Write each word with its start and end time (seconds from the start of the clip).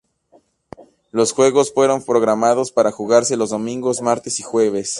Los 1.11 1.31
juegos 1.31 1.71
fueron 1.71 2.03
programados 2.03 2.71
para 2.71 2.91
jugarse 2.91 3.37
los 3.37 3.51
domingos, 3.51 4.01
martes 4.01 4.39
y 4.39 4.41
jueves. 4.41 4.89